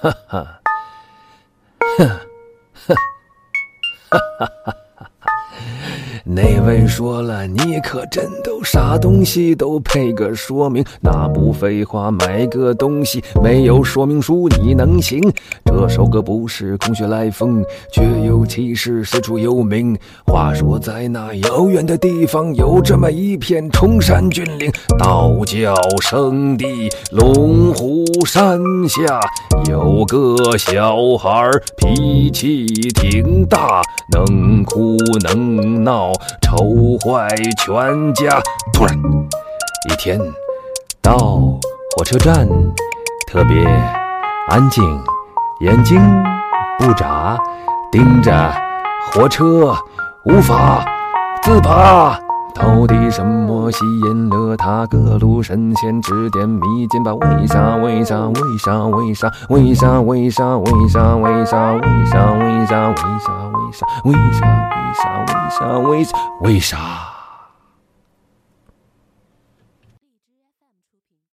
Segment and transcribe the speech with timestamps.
[0.00, 0.60] 哈哈，
[1.98, 2.06] 哼，
[2.86, 2.94] 哈
[4.08, 4.74] 哈哈哈哈！
[6.24, 15.20] 那位说了，你可真逗，啥东西都配个说明，那不废话，买个东西没有说明书你能行？
[15.80, 19.96] 这首歌不是空穴来风，却有其事，四处有名。
[20.26, 29.20] 话说在那遥远的地方，有这么一片崇山峻岭，道教圣地龙虎山下，
[29.70, 33.80] 有个小孩脾气挺大，
[34.12, 36.12] 能哭能闹。
[36.42, 37.28] 愁坏
[37.64, 38.42] 全家。
[38.72, 38.98] 突然，
[39.88, 40.18] 一天
[41.00, 41.16] 到
[41.96, 42.48] 火车站，
[43.28, 43.64] 特别
[44.48, 44.82] 安静，
[45.60, 46.00] 眼睛
[46.78, 47.36] 不眨，
[47.90, 48.52] 盯着
[49.10, 49.74] 火车，
[50.22, 50.84] 无法
[51.42, 52.16] 自拔。
[52.54, 54.86] 到底什么吸引了他？
[54.86, 57.12] 各路神仙指点迷津吧。
[57.12, 57.74] 为啥？
[57.74, 58.14] 为啥？
[58.20, 58.86] 为啥？
[58.86, 59.28] 为啥？
[59.48, 60.00] 为啥？
[60.00, 60.56] 为啥？
[60.56, 60.58] 为啥？
[60.58, 61.16] 为啥？
[61.16, 61.72] 为啥？
[61.74, 62.54] 为啥？
[62.54, 62.64] 为啥？
[62.64, 62.94] 为啥？
[62.94, 63.34] 为啥？
[64.04, 64.54] 为啥？
[64.70, 65.18] 为啥？
[65.24, 65.78] 为啥？
[65.78, 66.18] 为啥？
[66.40, 67.17] 为啥